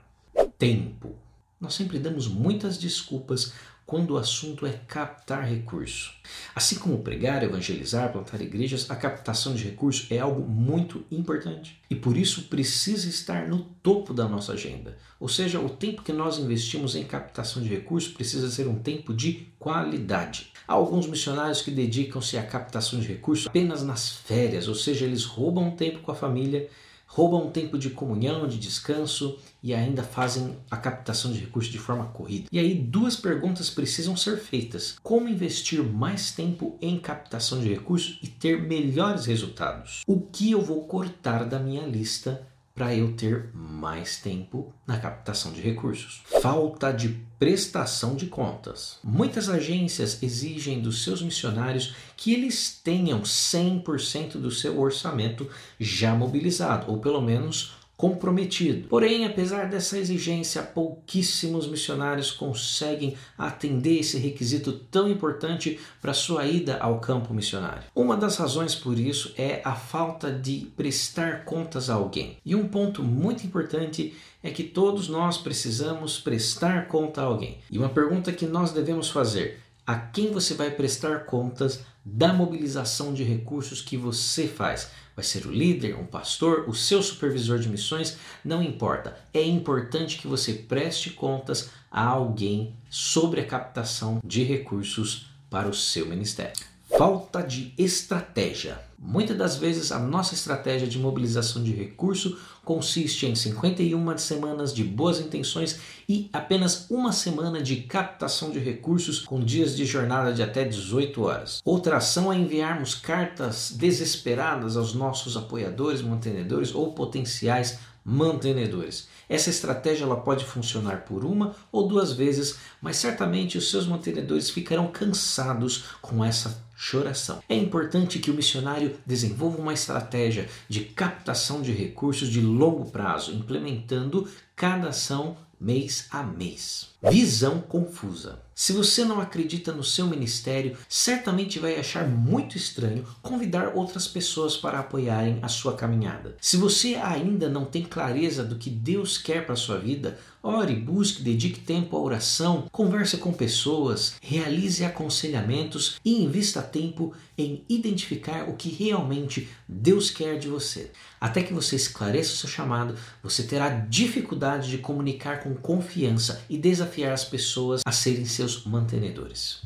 [0.57, 1.13] Tempo.
[1.59, 3.51] Nós sempre damos muitas desculpas
[3.86, 6.11] quando o assunto é captar recurso.
[6.55, 11.95] Assim como pregar, evangelizar, plantar igrejas, a captação de recursos é algo muito importante e
[11.95, 14.97] por isso precisa estar no topo da nossa agenda.
[15.19, 19.13] Ou seja, o tempo que nós investimos em captação de recursos precisa ser um tempo
[19.13, 20.52] de qualidade.
[20.67, 25.23] Há alguns missionários que dedicam-se à captação de recursos apenas nas férias, ou seja, eles
[25.23, 26.67] roubam tempo com a família
[27.05, 32.05] roubam tempo de comunhão, de descanso e ainda fazem a captação de recursos de forma
[32.05, 32.47] corrida.
[32.51, 38.19] E aí duas perguntas precisam ser feitas: como investir mais tempo em captação de recursos
[38.21, 40.01] e ter melhores resultados?
[40.05, 45.53] O que eu vou cortar da minha lista para eu ter mais tempo na captação
[45.53, 46.21] de recursos.
[46.41, 47.07] Falta de
[47.39, 48.99] prestação de contas.
[49.01, 56.91] Muitas agências exigem dos seus missionários que eles tenham 100% do seu orçamento já mobilizado,
[56.91, 58.88] ou pelo menos comprometido.
[58.88, 66.78] Porém, apesar dessa exigência, pouquíssimos missionários conseguem atender esse requisito tão importante para sua ida
[66.78, 67.83] ao campo missionário.
[67.95, 72.38] Uma das razões por isso é a falta de prestar contas a alguém.
[72.45, 74.13] E um ponto muito importante
[74.44, 77.57] é que todos nós precisamos prestar conta a alguém.
[77.72, 83.13] E uma pergunta que nós devemos fazer: a quem você vai prestar contas da mobilização
[83.13, 84.90] de recursos que você faz?
[85.16, 89.18] vai ser o líder, um pastor, o seu supervisor de missões, não importa.
[89.34, 95.74] É importante que você preste contas a alguém sobre a captação de recursos para o
[95.74, 96.53] seu ministério.
[96.97, 98.79] Falta de estratégia.
[98.97, 104.83] Muitas das vezes a nossa estratégia de mobilização de recurso consiste em 51 semanas de
[104.83, 110.41] boas intenções e apenas uma semana de captação de recursos com dias de jornada de
[110.41, 111.61] até 18 horas.
[111.63, 119.07] Outra ação é enviarmos cartas desesperadas aos nossos apoiadores, mantenedores ou potenciais mantenedores.
[119.27, 124.51] Essa estratégia ela pode funcionar por uma ou duas vezes, mas certamente os seus mantenedores
[124.51, 127.41] ficarão cansados com essa choração.
[127.50, 133.34] É importante que o missionário desenvolva uma estratégia de captação de recursos de longo prazo,
[133.34, 136.89] implementando cada ação mês a mês.
[137.01, 138.39] Visão confusa.
[138.53, 144.55] Se você não acredita no seu ministério, certamente vai achar muito estranho convidar outras pessoas
[144.55, 146.37] para apoiarem a sua caminhada.
[146.39, 150.75] Se você ainda não tem clareza do que Deus quer para a sua vida, ore,
[150.75, 158.47] busque, dedique tempo à oração, converse com pessoas, realize aconselhamentos e invista tempo em identificar
[158.47, 160.91] o que realmente Deus quer de você.
[161.19, 166.57] Até que você esclareça o seu chamado, você terá dificuldade de comunicar com confiança e
[166.57, 169.61] desafiar as pessoas a serem seus mantenedores.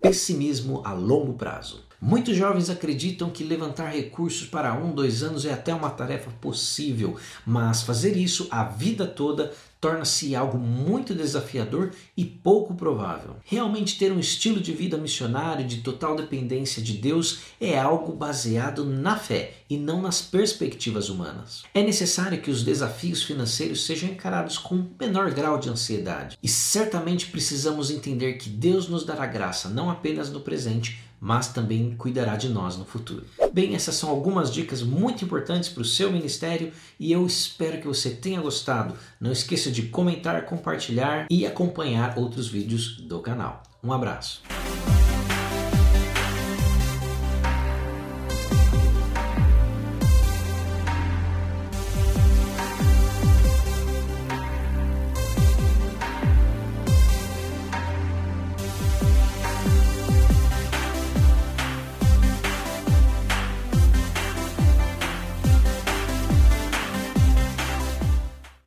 [0.00, 1.88] Pessimismo a longo prazo.
[2.00, 7.16] Muitos jovens acreditam que levantar recursos para um, dois anos é até uma tarefa possível,
[7.44, 13.36] mas fazer isso a vida toda torna-se algo muito desafiador e pouco provável.
[13.44, 18.84] Realmente ter um estilo de vida missionário de total dependência de Deus é algo baseado
[18.84, 21.62] na fé e não nas perspectivas humanas.
[21.74, 27.26] É necessário que os desafios financeiros sejam encarados com menor grau de ansiedade e certamente
[27.26, 32.48] precisamos entender que Deus nos dará graça não apenas no presente, mas também cuidará de
[32.48, 33.24] nós no futuro.
[33.52, 37.86] Bem, essas são algumas dicas muito importantes para o seu ministério e eu espero que
[37.86, 38.94] você tenha gostado.
[39.20, 43.62] Não esqueça de comentar, compartilhar e acompanhar outros vídeos do canal.
[43.82, 44.42] Um abraço.